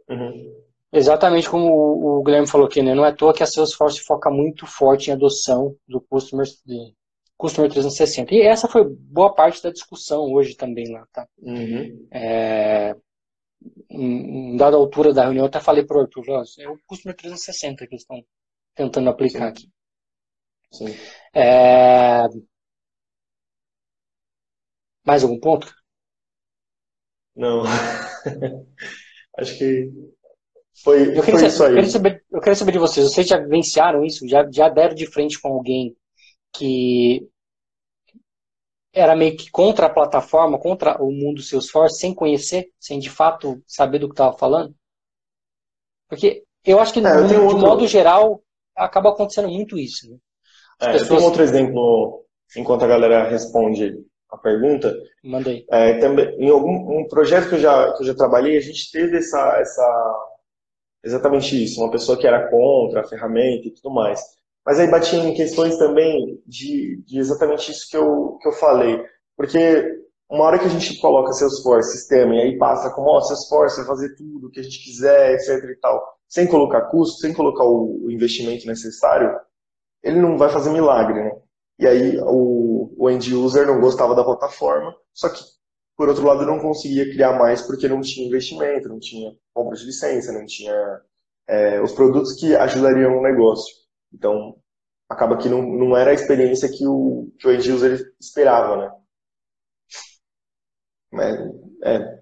Uhum. 0.10 0.66
Exatamente 0.92 1.50
como 1.50 1.68
o, 1.68 2.24
Guilherme 2.24 2.48
falou 2.48 2.68
aqui, 2.68 2.82
né? 2.82 2.96
Não 2.96 3.06
é 3.06 3.10
à 3.10 3.16
toa 3.16 3.34
que 3.34 3.44
a 3.44 3.46
Salesforce 3.46 4.00
foca 4.02 4.30
muito 4.30 4.66
forte 4.66 5.10
em 5.10 5.14
adoção 5.14 5.76
do 5.88 6.00
Customer, 6.00 6.46
de 6.66 6.96
Customer 7.38 7.70
360. 7.70 8.34
E 8.34 8.42
essa 8.42 8.68
foi 8.68 8.84
boa 8.88 9.34
parte 9.34 9.62
da 9.62 9.72
discussão 9.72 10.32
hoje 10.32 10.56
também 10.56 10.92
lá, 10.92 11.06
tá? 11.12 11.28
Uhum. 11.38 12.08
É, 12.12 12.96
em, 13.90 14.56
dada 14.56 14.78
altura 14.78 15.14
da 15.14 15.24
reunião, 15.24 15.44
eu 15.44 15.48
até 15.48 15.60
falei 15.60 15.86
para 15.86 15.98
o 15.98 16.02
Arthur, 16.02 16.26
é 16.60 16.70
o 16.70 16.80
Customer 16.86 17.16
360 17.16 17.88
que 17.88 17.94
eles 17.94 18.02
estão 18.02 18.24
tentando 18.74 19.10
aplicar 19.10 19.40
Sim. 19.40 19.46
aqui. 19.46 19.70
Sim. 20.72 20.96
É... 21.34 22.24
Mais 25.06 25.24
algum 25.24 25.40
ponto? 25.40 25.74
Não. 27.36 27.64
Acho 29.38 29.58
que 29.58 29.92
foi, 30.84 31.18
eu 31.18 31.24
foi 31.24 31.34
saber, 31.34 31.48
isso 31.48 31.64
aí. 31.64 31.70
Eu 31.70 31.76
quero, 31.76 31.90
saber, 31.90 32.26
eu 32.32 32.42
quero 32.42 32.56
saber 32.56 32.72
de 32.72 32.80
vocês. 32.80 33.12
Vocês 33.12 33.28
já 33.28 33.38
vivenciaram 33.38 34.04
isso? 34.04 34.28
Já, 34.28 34.50
já 34.52 34.70
deram 34.70 34.96
de 34.96 35.06
frente 35.06 35.40
com 35.40 35.50
alguém 35.50 35.96
que 36.58 37.30
era 38.94 39.16
meio 39.16 39.36
que 39.36 39.52
contra 39.52 39.88
a 39.88 39.94
plataforma, 39.94 40.58
contra 40.58 41.02
o 41.04 41.12
mundo 41.12 41.42
Salesforce, 41.42 42.00
sem 42.00 42.14
conhecer, 42.14 42.70
sem 42.80 42.98
de 42.98 43.10
fato 43.10 43.62
saber 43.68 44.00
do 44.00 44.08
que 44.08 44.14
estava 44.14 44.38
falando? 44.38 44.74
Porque 46.08 46.44
eu 46.64 46.80
acho 46.80 46.94
que, 46.94 47.00
é, 47.00 47.02
no, 47.02 47.28
de 47.28 47.36
outro... 47.36 47.60
modo 47.60 47.88
geral, 47.88 48.42
acaba 48.76 49.10
acontecendo 49.10 49.50
muito 49.50 49.78
isso. 49.78 50.10
Né? 50.10 50.18
É, 50.82 50.92
pessoas... 50.94 51.10
Eu 51.10 51.18
tenho 51.18 51.30
outro 51.30 51.44
exemplo, 51.44 52.26
enquanto 52.56 52.84
a 52.84 52.88
galera 52.88 53.28
responde 53.28 53.98
a 54.30 54.38
pergunta. 54.38 54.96
Mandei. 55.24 55.66
É, 55.70 55.98
também, 56.00 56.34
em 56.40 56.50
algum 56.50 57.00
um 57.00 57.08
projeto 57.08 57.50
que 57.50 57.56
eu, 57.56 57.60
já, 57.60 57.94
que 57.94 58.04
eu 58.04 58.08
já 58.08 58.16
trabalhei, 58.16 58.58
a 58.58 58.62
gente 58.62 58.92
teve 58.92 59.18
essa, 59.18 59.58
essa 59.60 60.32
exatamente 61.04 61.64
isso, 61.64 61.82
uma 61.82 61.92
pessoa 61.92 62.18
que 62.18 62.26
era 62.26 62.50
contra 62.50 63.02
a 63.02 63.08
ferramenta 63.08 63.68
e 63.68 63.72
tudo 63.72 63.94
mais. 63.94 64.22
Mas 64.66 64.80
aí 64.80 64.90
batia 64.90 65.20
em 65.20 65.34
questões 65.34 65.78
também 65.78 66.42
de, 66.46 67.02
de 67.06 67.20
exatamente 67.20 67.72
isso 67.72 67.88
que 67.90 67.96
eu, 67.96 68.38
que 68.42 68.48
eu 68.48 68.54
falei. 68.54 69.00
Porque 69.38 70.04
uma 70.30 70.46
hora 70.46 70.58
que 70.58 70.66
a 70.66 70.70
gente 70.70 71.00
coloca 71.00 71.34
Salesforce, 71.34 71.98
sistema, 71.98 72.36
e 72.36 72.42
aí 72.42 72.58
passa 72.58 72.90
como, 72.90 73.10
ó, 73.10 73.18
oh, 73.18 73.22
Salesforce 73.22 73.78
vai 73.78 73.86
fazer 73.86 74.16
tudo 74.16 74.48
o 74.48 74.50
que 74.50 74.60
a 74.60 74.64
gente 74.64 74.84
quiser, 74.84 75.36
etc 75.36 75.64
e 75.70 75.76
tal, 75.76 76.02
sem 76.28 76.48
colocar 76.48 76.90
custo, 76.90 77.20
sem 77.20 77.34
colocar 77.34 77.64
o, 77.64 78.06
o 78.06 78.12
investimento 78.12 78.66
necessário, 78.66 79.32
ele 80.04 80.20
não 80.20 80.38
vai 80.38 80.50
fazer 80.50 80.72
milagre, 80.72 81.24
né? 81.24 81.32
E 81.78 81.88
aí 81.88 82.20
o, 82.24 82.94
o 82.98 83.10
end 83.10 83.34
user 83.34 83.68
não 83.68 83.80
gostava 83.82 84.16
da 84.16 84.24
plataforma, 84.24 84.96
só 85.14 85.30
que, 85.30 85.44
por 85.98 86.10
outro 86.10 86.26
lado, 86.26 86.46
não 86.46 86.60
conseguia 86.60 87.06
criar 87.06 87.38
mais 87.38 87.62
porque 87.62 87.88
não 87.88 88.02
tinha 88.02 88.28
investimento, 88.28 88.90
não 88.90 89.00
tinha 89.00 89.32
compra 89.54 89.78
de 89.78 89.86
licença, 89.86 90.32
não 90.32 90.46
tinha 90.46 90.74
é, 91.48 91.82
os 91.82 91.92
produtos 91.92 92.34
que 92.34 92.56
ajudariam 92.56 93.12
no 93.12 93.22
negócio. 93.22 93.85
Então, 94.16 94.56
acaba 95.10 95.38
que 95.38 95.50
não, 95.50 95.62
não 95.62 95.96
era 95.96 96.12
a 96.12 96.14
experiência 96.14 96.70
que 96.70 96.88
o, 96.88 97.30
que 97.38 97.48
o 97.48 97.52
end 97.52 97.72
user 97.72 98.14
esperava, 98.20 98.78
né? 98.78 98.92
Mas, 101.12 101.36
é. 101.84 102.20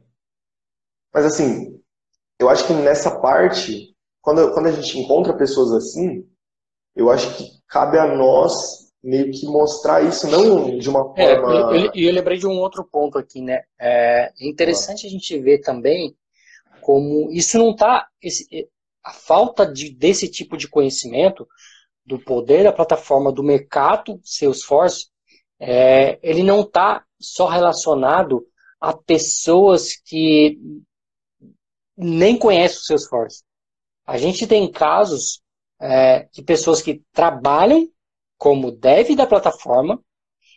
Mas 1.14 1.26
assim, 1.26 1.80
eu 2.40 2.50
acho 2.50 2.66
que 2.66 2.74
nessa 2.74 3.20
parte, 3.20 3.96
quando, 4.22 4.52
quando 4.54 4.68
a 4.68 4.72
gente 4.72 4.98
encontra 5.00 5.38
pessoas 5.38 5.72
assim, 5.72 6.28
eu 6.96 7.10
acho 7.12 7.38
que 7.38 7.46
cabe 7.68 7.98
a 7.98 8.08
nós 8.08 8.92
meio 9.04 9.32
que 9.32 9.46
mostrar 9.46 10.02
isso, 10.04 10.28
não 10.28 10.78
de 10.78 10.90
uma 10.90 11.14
é, 11.18 11.36
forma. 11.36 11.78
E 11.78 11.86
eu, 11.86 11.92
eu, 12.08 12.14
lembrei 12.14 12.38
de 12.38 12.48
um 12.48 12.58
outro 12.58 12.84
ponto 12.84 13.18
aqui, 13.18 13.42
né? 13.42 13.62
É 13.80 14.32
interessante 14.40 15.06
ah. 15.06 15.10
a 15.10 15.12
gente 15.12 15.38
ver 15.40 15.60
também 15.60 16.16
como 16.82 17.32
isso 17.32 17.58
não 17.58 17.72
está. 17.72 18.08
A 19.04 19.12
falta 19.12 19.66
de, 19.66 19.90
desse 19.90 20.30
tipo 20.30 20.56
de 20.56 20.68
conhecimento 20.68 21.46
do 22.06 22.20
poder 22.20 22.64
da 22.64 22.74
plataforma, 22.74 23.32
do 23.32 23.44
mercado 23.44 24.20
Salesforce, 24.24 25.08
é, 25.60 26.20
ele 26.22 26.44
não 26.44 26.62
está 26.62 27.06
só 27.20 27.48
relacionado 27.48 28.46
a 28.80 28.94
pessoas 28.94 29.96
que 29.96 30.60
nem 31.96 32.38
conhecem 32.38 32.78
o 32.80 32.84
Salesforce. 32.84 33.44
A 34.06 34.18
gente 34.18 34.46
tem 34.46 34.70
casos 34.70 35.42
é, 35.80 36.28
de 36.34 36.42
pessoas 36.42 36.82
que 36.82 37.02
trabalham 37.14 37.90
como 38.38 38.72
dev 38.72 39.16
da 39.16 39.26
plataforma 39.26 40.04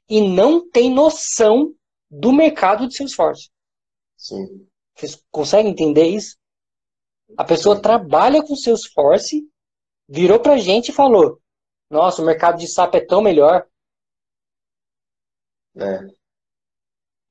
e 0.09 0.21
não 0.21 0.69
tem 0.69 0.93
noção 0.93 1.73
do 2.11 2.33
mercado 2.33 2.89
de 2.89 2.97
Salesforce. 2.97 3.51
Sim. 4.17 4.67
Vocês 4.95 5.23
conseguem 5.31 5.71
entender 5.71 6.07
isso? 6.07 6.37
A 7.37 7.45
pessoa 7.45 7.77
Sim. 7.77 7.83
trabalha 7.83 8.43
com 8.43 8.57
Salesforce, 8.57 9.49
virou 10.09 10.41
pra 10.41 10.57
gente 10.57 10.91
e 10.91 10.95
falou: 10.95 11.41
Nossa, 11.91 12.23
o 12.23 12.27
mercado 12.27 12.59
de 12.59 12.69
SAP 12.69 12.95
é 12.95 13.01
tão 13.01 13.21
melhor. 13.21 13.67
É. 15.77 16.01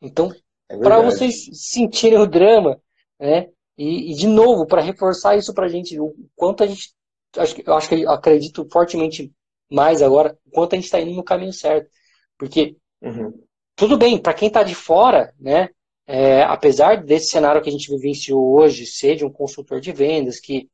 Então, 0.01 0.32
é 0.70 0.77
para 0.77 1.01
vocês 1.01 1.50
sentirem 1.53 2.20
o 2.20 2.27
drama, 2.27 2.79
né? 3.20 3.50
E, 3.77 4.12
e 4.12 4.15
de 4.15 4.27
novo, 4.27 4.65
para 4.65 4.82
reforçar 4.82 5.36
isso 5.36 5.53
pra 5.53 5.67
gente, 5.67 6.00
o 6.00 6.13
quanto 6.36 6.63
a 6.63 6.67
gente. 6.67 6.94
Acho, 7.38 7.62
eu 7.65 7.74
acho 7.74 7.89
que 7.89 8.08
acredito 8.08 8.67
fortemente 8.72 9.34
mais 9.70 10.01
agora 10.01 10.38
o 10.46 10.51
quanto 10.51 10.74
a 10.74 10.75
gente 10.77 10.86
está 10.86 11.00
indo 11.01 11.12
no 11.12 11.24
caminho 11.24 11.51
certo. 11.51 11.89
Porque, 12.38 12.77
uhum. 13.01 13.34
tudo 13.75 13.98
bem, 13.98 14.17
para 14.17 14.34
quem 14.34 14.48
está 14.48 14.63
de 14.63 14.75
fora, 14.75 15.34
né, 15.39 15.70
é, 16.08 16.44
apesar 16.44 17.03
desse 17.03 17.27
cenário 17.27 17.62
que 17.62 17.70
a 17.70 17.72
gente 17.72 17.89
vivenciou 17.89 18.55
hoje 18.55 18.86
ser 18.86 19.15
de 19.15 19.25
um 19.25 19.32
consultor 19.32 19.82
de 19.82 19.91
vendas, 19.91 20.39
que, 20.39 20.70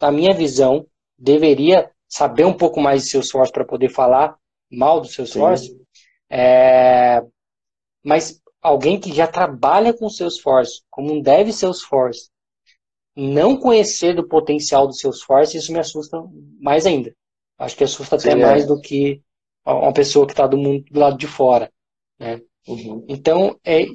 na 0.00 0.10
minha 0.10 0.34
visão, 0.34 0.86
deveria 1.18 1.90
saber 2.08 2.44
um 2.44 2.56
pouco 2.56 2.80
mais 2.80 3.02
de 3.02 3.10
Salesforce 3.10 3.52
para 3.52 3.64
poder 3.64 3.88
falar 3.88 4.36
mal 4.70 5.00
do 5.00 5.08
Salesforce, 5.08 5.76
é, 6.30 7.22
mas 8.04 8.40
alguém 8.60 8.98
que 8.98 9.12
já 9.12 9.26
trabalha 9.26 9.92
com 9.92 10.08
Salesforce, 10.08 10.82
como 10.90 11.12
um 11.12 11.20
dev 11.20 11.50
Salesforce, 11.52 12.30
não 13.16 13.56
conhecer 13.56 14.14
do 14.14 14.26
potencial 14.26 14.86
do 14.86 14.94
Salesforce, 14.94 15.56
isso 15.56 15.72
me 15.72 15.78
assusta 15.78 16.22
mais 16.60 16.86
ainda. 16.86 17.14
Acho 17.58 17.76
que 17.76 17.84
assusta 17.84 18.16
até 18.16 18.32
Sim, 18.32 18.40
é. 18.40 18.46
mais 18.46 18.66
do 18.66 18.80
que 18.80 19.22
uma 19.64 19.92
pessoa 19.92 20.26
que 20.26 20.32
está 20.32 20.46
do 20.46 20.56
mundo 20.56 20.84
do 20.90 20.98
lado 20.98 21.16
de 21.16 21.26
fora. 21.26 21.72
Né? 22.18 22.40
Uhum. 22.66 23.04
Então, 23.08 23.58
é, 23.64 23.86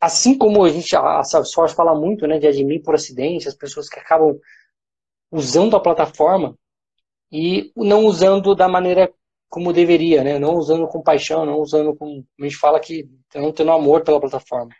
assim 0.00 0.36
como 0.36 0.64
a 0.64 0.68
gente, 0.68 0.94
a 0.96 1.22
Salesforce 1.22 1.74
fala 1.74 1.94
muito 1.94 2.26
né, 2.26 2.38
de 2.38 2.46
admin 2.46 2.82
por 2.82 2.94
acidente, 2.94 3.48
as 3.48 3.54
pessoas 3.54 3.88
que 3.88 3.98
acabam 3.98 4.36
usando 5.30 5.76
a 5.76 5.80
plataforma 5.80 6.56
e 7.30 7.72
não 7.76 8.04
usando 8.04 8.54
da 8.54 8.68
maneira 8.68 9.12
como 9.48 9.72
deveria, 9.72 10.22
né? 10.24 10.38
não 10.38 10.54
usando 10.56 10.86
com 10.88 11.02
paixão, 11.02 11.46
não 11.46 11.60
usando 11.60 11.96
com. 11.96 12.24
A 12.40 12.44
gente 12.44 12.56
fala 12.56 12.80
que 12.80 13.08
não 13.34 13.52
tendo 13.52 13.72
amor 13.72 14.02
pela 14.02 14.20
plataforma. 14.20 14.74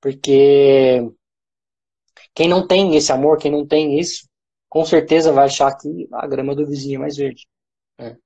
Porque 0.00 1.00
quem 2.34 2.48
não 2.48 2.66
tem 2.66 2.96
esse 2.96 3.12
amor, 3.12 3.38
quem 3.38 3.50
não 3.50 3.66
tem 3.66 3.98
isso, 3.98 4.28
com 4.68 4.84
certeza 4.84 5.32
vai 5.32 5.46
achar 5.46 5.76
que 5.76 6.08
a 6.12 6.26
grama 6.26 6.54
do 6.54 6.66
vizinho 6.66 6.96
é 6.96 7.00
mais 7.00 7.16
verde. 7.16 7.46
Né? 7.98 8.16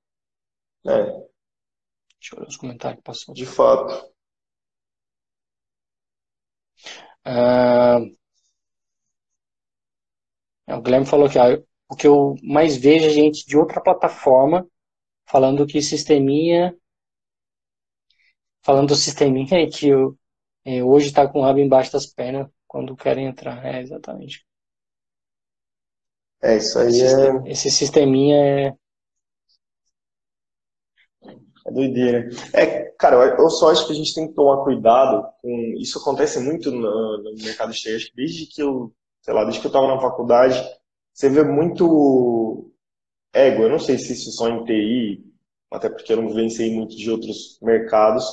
É. 0.85 1.03
Deixa 2.19 2.35
eu 2.35 2.39
ver 2.39 2.47
os 2.47 2.57
comentários 2.57 2.99
que 2.99 3.03
passou. 3.03 3.33
De 3.33 3.45
fato. 3.45 4.13
Uh, 7.25 8.15
o 10.67 10.81
Guilherme 10.81 11.05
falou 11.05 11.29
que 11.29 11.37
ah, 11.37 11.61
o 11.89 11.95
que 11.95 12.07
eu 12.07 12.35
mais 12.43 12.77
vejo 12.77 13.05
é 13.05 13.09
gente 13.09 13.45
de 13.45 13.57
outra 13.57 13.81
plataforma 13.81 14.65
falando 15.25 15.65
que 15.65 15.81
sisteminha 15.81 16.75
falando 18.63 18.89
do 18.89 18.95
sisteminha 18.95 19.69
que 19.69 19.89
eu, 19.89 20.17
é, 20.65 20.83
hoje 20.83 21.07
está 21.07 21.27
com 21.27 21.39
o 21.39 21.41
rabo 21.43 21.59
embaixo 21.59 21.91
das 21.91 22.05
pernas 22.05 22.47
quando 22.65 22.95
querem 22.95 23.27
entrar. 23.27 23.63
É, 23.65 23.81
exatamente. 23.81 24.45
É, 26.41 26.57
isso 26.57 26.79
aí 26.79 26.87
esse, 26.87 27.05
é. 27.05 27.51
Esse 27.51 27.69
sisteminha 27.69 28.35
é. 28.35 28.73
É 31.65 31.71
doideira. 31.71 32.29
É, 32.53 32.83
cara, 32.97 33.37
eu 33.39 33.49
só 33.49 33.69
acho 33.69 33.85
que 33.85 33.93
a 33.93 33.95
gente 33.95 34.13
tem 34.13 34.27
que 34.27 34.33
tomar 34.33 34.63
cuidado 34.63 35.25
com. 35.41 35.75
Isso 35.77 35.99
acontece 35.99 36.39
muito 36.39 36.71
no, 36.71 37.17
no 37.23 37.35
mercado 37.43 37.71
externo. 37.71 38.05
Desde 38.15 38.47
que 38.47 38.61
eu, 38.61 38.93
sei 39.23 39.33
lá, 39.33 39.43
desde 39.43 39.61
que 39.61 39.65
eu 39.65 39.69
estava 39.69 39.87
na 39.87 39.99
faculdade, 39.99 40.61
você 41.11 41.29
vê 41.29 41.43
muito 41.43 42.69
ego. 43.33 43.63
Eu 43.63 43.69
não 43.69 43.79
sei 43.79 43.97
se 43.97 44.13
isso 44.13 44.31
só 44.31 44.49
em 44.49 44.63
TI, 44.65 45.23
até 45.71 45.89
porque 45.89 46.11
eu 46.11 46.17
não 46.17 46.27
vivenciei 46.27 46.75
muito 46.75 46.95
de 46.95 47.09
outros 47.09 47.57
mercados, 47.61 48.25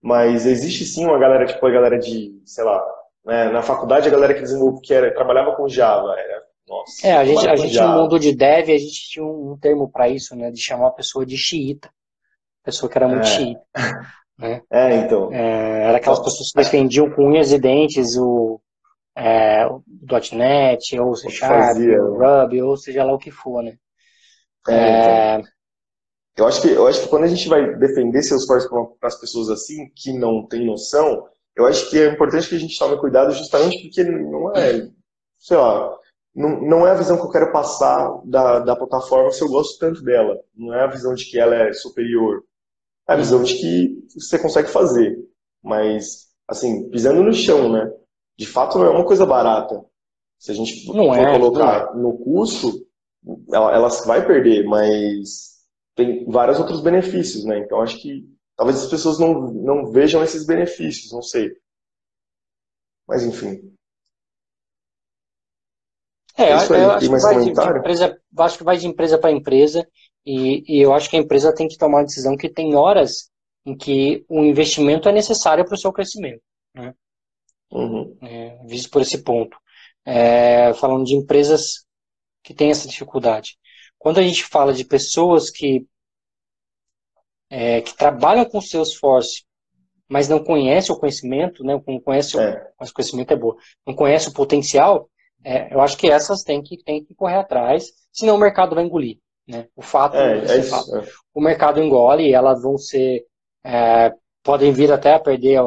mas 0.00 0.46
existe 0.46 0.84
sim 0.84 1.06
uma 1.06 1.18
galera, 1.18 1.46
tipo 1.46 1.66
a 1.66 1.70
galera 1.70 1.98
de, 1.98 2.38
sei 2.44 2.62
lá, 2.62 2.84
né, 3.24 3.48
na 3.48 3.62
faculdade 3.62 4.06
a 4.06 4.12
galera 4.12 4.34
que 4.34 4.42
desenvolveu, 4.42 4.80
que 4.80 4.94
era, 4.94 5.12
trabalhava 5.12 5.56
com 5.56 5.68
Java, 5.68 6.14
era, 6.16 6.44
nossa. 6.68 7.06
É, 7.06 7.16
a 7.16 7.24
gente, 7.24 7.48
a 7.48 7.56
gente 7.56 7.80
no 7.80 8.02
mundo 8.02 8.18
de 8.18 8.36
dev, 8.36 8.70
a 8.70 8.78
gente 8.78 9.08
tinha 9.08 9.24
um 9.24 9.56
termo 9.58 9.90
para 9.90 10.08
isso, 10.08 10.36
né, 10.36 10.50
de 10.50 10.60
chamar 10.60 10.88
a 10.88 10.92
pessoa 10.92 11.24
de 11.24 11.36
xiita, 11.36 11.90
pessoa 12.62 12.90
que 12.90 12.98
era 12.98 13.08
muito 13.08 13.26
é. 13.26 13.30
xiita. 13.30 13.60
Né? 14.38 14.62
É, 14.70 14.96
então. 14.96 15.32
É, 15.32 15.84
era 15.84 15.96
aquelas 15.96 16.18
pessoas 16.18 16.50
que 16.50 16.58
defendiam 16.58 17.10
com 17.10 17.26
unhas 17.26 17.52
e 17.52 17.58
dentes 17.58 18.18
o, 18.18 18.60
é, 19.16 19.66
o 19.66 19.82
.NET, 20.32 21.00
ou 21.00 21.16
C 21.16 21.30
Sharp, 21.30 21.78
o 21.78 22.18
Ruby, 22.18 22.62
ou 22.62 22.76
seja 22.76 23.02
lá 23.02 23.14
o 23.14 23.18
que 23.18 23.30
for, 23.30 23.62
né? 23.62 23.76
É, 24.68 24.74
é, 24.74 25.34
então. 25.38 25.50
Eu 26.36 26.46
acho, 26.46 26.60
que, 26.60 26.68
eu 26.68 26.86
acho 26.86 27.02
que 27.02 27.08
quando 27.08 27.24
a 27.24 27.28
gente 27.28 27.48
vai 27.48 27.74
defender 27.76 28.22
Salesforce 28.22 28.68
para 28.68 29.08
as 29.08 29.18
pessoas 29.18 29.48
assim, 29.48 29.90
que 29.96 30.12
não 30.12 30.46
têm 30.46 30.66
noção, 30.66 31.26
eu 31.56 31.66
acho 31.66 31.88
que 31.88 31.98
é 31.98 32.08
importante 32.08 32.46
que 32.46 32.56
a 32.56 32.58
gente 32.58 32.78
tome 32.78 32.98
cuidado 32.98 33.32
justamente 33.32 33.82
porque 33.82 34.04
não 34.04 34.52
é, 34.54 34.86
sei 35.38 35.56
lá, 35.56 35.96
não, 36.34 36.60
não 36.60 36.86
é 36.86 36.90
a 36.90 36.96
visão 36.96 37.16
que 37.16 37.24
eu 37.24 37.30
quero 37.30 37.50
passar 37.50 38.20
da, 38.26 38.58
da 38.58 38.76
plataforma 38.76 39.30
se 39.30 39.40
eu 39.40 39.48
gosto 39.48 39.78
tanto 39.78 40.02
dela. 40.02 40.38
Não 40.54 40.74
é 40.74 40.84
a 40.84 40.88
visão 40.88 41.14
de 41.14 41.24
que 41.24 41.38
ela 41.38 41.54
é 41.54 41.72
superior. 41.72 42.44
É 43.08 43.14
a 43.14 43.16
visão 43.16 43.42
de 43.42 43.54
que 43.54 44.06
você 44.14 44.38
consegue 44.38 44.68
fazer. 44.68 45.16
Mas, 45.62 46.26
assim, 46.46 46.90
pisando 46.90 47.22
no 47.22 47.32
chão, 47.32 47.72
né? 47.72 47.90
De 48.38 48.46
fato, 48.46 48.78
não 48.78 48.86
é 48.86 48.90
uma 48.90 49.04
coisa 49.04 49.24
barata. 49.24 49.84
Se 50.38 50.50
a 50.50 50.54
gente 50.54 50.86
não 50.88 51.06
for 51.06 51.18
é, 51.18 51.38
colocar 51.38 51.90
é. 51.90 51.96
no 51.96 52.18
custo, 52.18 52.86
ela, 53.52 53.74
ela 53.74 53.88
vai 54.06 54.26
perder, 54.26 54.64
mas 54.64 55.56
tem 55.94 56.24
vários 56.26 56.58
outros 56.58 56.80
benefícios, 56.82 57.44
né? 57.44 57.58
Então 57.58 57.80
acho 57.80 58.00
que 58.00 58.28
talvez 58.54 58.82
as 58.82 58.90
pessoas 58.90 59.18
não, 59.18 59.50
não 59.52 59.90
vejam 59.90 60.22
esses 60.22 60.46
benefícios, 60.46 61.10
não 61.12 61.22
sei. 61.22 61.50
Mas 63.08 63.24
enfim. 63.24 63.72
É, 66.36 66.52
eu, 66.52 66.76
eu 66.76 66.90
acho, 66.90 67.08
que 67.08 67.18
vai 67.18 67.38
de, 67.38 67.52
de 67.52 67.78
empresa, 67.78 68.20
acho 68.38 68.58
que 68.58 68.64
vai 68.64 68.76
de 68.76 68.86
empresa 68.86 69.18
para 69.18 69.32
empresa 69.32 69.88
e, 70.24 70.62
e, 70.66 70.82
eu 70.82 70.92
acho 70.92 71.08
que 71.08 71.16
a 71.16 71.20
empresa 71.20 71.54
tem 71.54 71.66
que 71.66 71.78
tomar 71.78 71.98
uma 71.98 72.04
decisão 72.04 72.36
que 72.36 72.50
tem 72.50 72.74
horas 72.74 73.30
em 73.64 73.74
que 73.74 74.24
o 74.28 74.44
investimento 74.44 75.08
é 75.08 75.12
necessário 75.12 75.64
para 75.64 75.74
o 75.74 75.78
seu 75.78 75.90
crescimento. 75.90 76.42
Né? 76.74 76.94
Uhum. 77.70 78.16
É, 78.22 78.58
visto 78.66 78.90
por 78.90 79.02
esse 79.02 79.22
ponto. 79.22 79.56
É, 80.04 80.72
falando 80.74 81.04
de 81.04 81.14
empresas 81.14 81.84
que 82.42 82.54
têm 82.54 82.70
essa 82.70 82.88
dificuldade. 82.88 83.58
Quando 83.98 84.18
a 84.18 84.22
gente 84.22 84.44
fala 84.44 84.72
de 84.72 84.84
pessoas 84.84 85.50
que, 85.50 85.84
é, 87.50 87.80
que 87.80 87.96
trabalham 87.96 88.44
com 88.44 88.60
Salesforce, 88.60 89.44
mas 90.08 90.28
não 90.28 90.42
conhecem 90.42 90.94
o 90.94 90.98
conhecimento, 90.98 91.64
né, 91.64 91.80
não 91.86 92.00
conhece 92.00 92.38
é. 92.38 92.70
o, 92.80 92.92
conhecimento 92.92 93.32
é 93.32 93.36
bom, 93.36 93.54
não 93.84 93.94
conhece 93.94 94.28
o 94.28 94.32
potencial, 94.32 95.10
é, 95.42 95.72
eu 95.74 95.80
acho 95.80 95.96
que 95.96 96.08
essas 96.08 96.42
têm 96.42 96.62
que, 96.62 96.82
têm 96.82 97.04
que 97.04 97.14
correr 97.14 97.36
atrás, 97.36 97.86
senão 98.12 98.36
o 98.36 98.38
mercado 98.38 98.74
vai 98.74 98.84
engolir. 98.84 99.18
Né? 99.46 99.68
O 99.76 99.82
fato 99.82 100.16
é, 100.16 100.58
é 100.58 100.62
fato. 100.62 100.96
É. 100.96 101.04
O 101.32 101.40
mercado 101.40 101.80
engole 101.80 102.28
e 102.28 102.34
elas 102.34 102.62
vão 102.62 102.76
ser. 102.76 103.24
É, 103.64 104.12
podem 104.42 104.72
vir 104.72 104.90
até 104.90 105.14
a 105.14 105.20
perder 105.20 105.60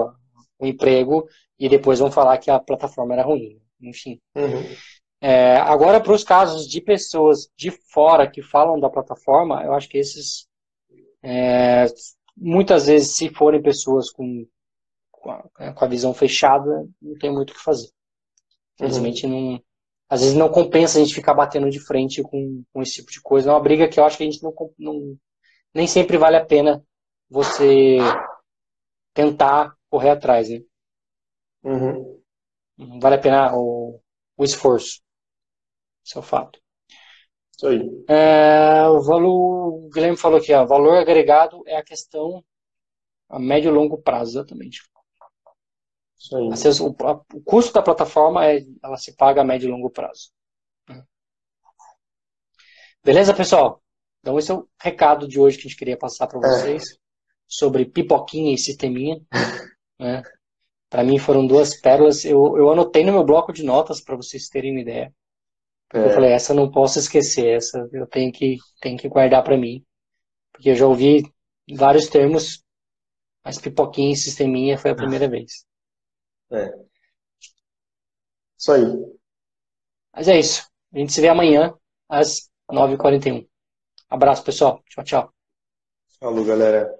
o, 0.59 0.65
emprego 0.65 1.27
e 1.57 1.69
depois 1.69 1.99
vão 1.99 2.11
falar 2.11 2.37
que 2.37 2.51
a 2.51 2.59
plataforma 2.59 3.13
era 3.13 3.23
ruim. 3.23 3.59
Enfim. 3.81 4.19
Uhum. 4.35 4.63
É, 5.21 5.57
agora, 5.57 5.99
para 5.99 6.13
os 6.13 6.23
casos 6.23 6.67
de 6.67 6.81
pessoas 6.81 7.49
de 7.55 7.71
fora 7.71 8.29
que 8.29 8.41
falam 8.41 8.79
da 8.79 8.89
plataforma, 8.89 9.63
eu 9.63 9.73
acho 9.73 9.89
que 9.89 9.97
esses, 9.97 10.47
é, 11.21 11.85
muitas 12.35 12.87
vezes, 12.87 13.15
se 13.15 13.29
forem 13.29 13.61
pessoas 13.61 14.09
com, 14.09 14.45
com, 15.11 15.31
a, 15.31 15.73
com 15.73 15.85
a 15.85 15.87
visão 15.87 16.13
fechada, 16.13 16.87
não 17.01 17.17
tem 17.17 17.31
muito 17.31 17.51
o 17.51 17.53
que 17.53 17.61
fazer. 17.61 17.89
Infelizmente, 18.75 19.25
uhum. 19.25 19.51
não, 19.51 19.63
às 20.09 20.21
vezes 20.21 20.35
não 20.35 20.49
compensa 20.49 20.97
a 20.97 21.01
gente 21.01 21.13
ficar 21.13 21.33
batendo 21.33 21.69
de 21.69 21.79
frente 21.79 22.23
com, 22.23 22.63
com 22.73 22.81
esse 22.81 22.95
tipo 22.95 23.11
de 23.11 23.21
coisa. 23.21 23.49
É 23.49 23.53
uma 23.53 23.59
briga 23.59 23.87
que 23.87 23.99
eu 23.99 24.05
acho 24.05 24.17
que 24.17 24.23
a 24.23 24.25
gente 24.25 24.41
não, 24.41 24.53
não 24.77 25.17
nem 25.73 25.85
sempre 25.85 26.17
vale 26.17 26.35
a 26.35 26.45
pena 26.45 26.83
você 27.29 27.97
tentar 29.13 29.75
correr 29.89 30.11
atrás, 30.11 30.49
né? 30.49 30.61
Uhum. 31.63 32.21
Vale 33.01 33.15
a 33.15 33.19
pena 33.19 33.55
o, 33.55 33.99
o 34.37 34.43
esforço. 34.43 35.01
Esse 36.05 36.17
é 36.17 36.19
o 36.19 36.23
fato. 36.23 36.59
Isso 37.55 37.67
aí. 37.67 38.05
É, 38.07 38.87
o, 38.87 39.01
valor, 39.01 39.85
o 39.85 39.89
Guilherme 39.93 40.17
falou 40.17 40.39
aqui, 40.39 40.53
ó, 40.53 40.65
valor 40.65 40.97
agregado 40.97 41.61
é 41.67 41.75
a 41.75 41.83
questão 41.83 42.43
a 43.27 43.37
médio 43.37 43.69
e 43.69 43.73
longo 43.73 44.01
prazo, 44.01 44.31
exatamente. 44.31 44.81
Isso 46.17 46.35
aí. 46.35 46.47
O, 46.81 47.07
a, 47.07 47.13
o, 47.33 47.41
custo 47.43 47.73
da 47.73 47.81
plataforma 47.81 48.45
é, 48.45 48.65
ela 48.83 48.97
se 48.97 49.15
paga 49.15 49.41
a 49.41 49.45
médio 49.45 49.67
e 49.67 49.71
longo 49.71 49.89
prazo. 49.89 50.31
Beleza, 53.03 53.33
pessoal? 53.33 53.81
Então 54.19 54.37
esse 54.37 54.51
é 54.51 54.53
o 54.53 54.67
recado 54.81 55.27
de 55.27 55.39
hoje 55.39 55.57
que 55.57 55.67
a 55.67 55.69
gente 55.69 55.77
queria 55.77 55.97
passar 55.97 56.27
para 56.27 56.39
é. 56.39 56.41
vocês 56.41 56.91
é. 56.91 56.95
sobre 57.47 57.85
pipoquinha 57.85 58.53
e 58.53 58.57
sisteminha. 58.57 59.21
Né? 59.99 60.23
Para 60.89 61.03
mim 61.03 61.19
foram 61.19 61.45
duas 61.45 61.79
pérolas. 61.79 62.25
Eu, 62.25 62.57
eu 62.57 62.71
anotei 62.71 63.03
no 63.03 63.11
meu 63.11 63.23
bloco 63.23 63.53
de 63.53 63.63
notas 63.63 64.01
para 64.01 64.15
vocês 64.15 64.47
terem 64.47 64.71
uma 64.71 64.81
ideia. 64.81 65.13
É. 65.93 66.05
Eu 66.05 66.09
falei, 66.11 66.31
essa 66.31 66.51
eu 66.51 66.55
não 66.55 66.71
posso 66.71 66.99
esquecer, 66.99 67.47
essa 67.57 67.87
eu 67.91 68.07
tenho 68.07 68.31
que, 68.31 68.57
tenho 68.81 68.97
que 68.97 69.09
guardar 69.09 69.43
para 69.43 69.57
mim. 69.57 69.83
Porque 70.51 70.69
eu 70.69 70.75
já 70.75 70.87
ouvi 70.87 71.23
vários 71.75 72.07
termos, 72.07 72.63
mas 73.43 73.59
pipoquinha 73.59 74.13
e 74.13 74.17
sisteminha 74.17 74.77
foi 74.77 74.91
a 74.91 74.95
primeira 74.95 75.27
vez. 75.27 75.65
É. 76.51 76.69
Isso 78.57 78.71
aí. 78.71 78.83
Mas 80.13 80.27
é 80.27 80.39
isso. 80.39 80.67
A 80.93 80.97
gente 80.97 81.13
se 81.13 81.21
vê 81.21 81.29
amanhã 81.29 81.73
às 82.07 82.49
9h41. 82.71 83.47
Abraço, 84.09 84.43
pessoal. 84.43 84.83
Tchau, 84.89 85.03
tchau. 85.03 85.33
Falou, 86.19 86.43
galera. 86.43 86.98